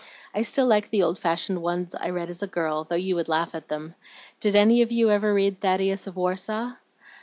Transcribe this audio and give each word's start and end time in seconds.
I 0.33 0.41
still 0.41 0.65
like 0.65 0.89
the 0.89 1.03
old 1.03 1.19
fashioned 1.19 1.61
ones 1.61 1.93
I 1.93 2.09
read 2.09 2.31
as 2.31 2.41
a 2.41 2.47
girl, 2.47 2.85
though 2.85 2.95
you 2.95 3.13
would 3.13 3.29
laugh 3.29 3.53
at 3.53 3.67
them. 3.67 3.93
Did 4.39 4.55
any 4.55 4.81
of 4.81 4.91
you 4.91 5.11
ever 5.11 5.31
read 5.31 5.59
'Thaddeus 5.61 6.07
of 6.07 6.15
Warsaw'?" 6.15 6.77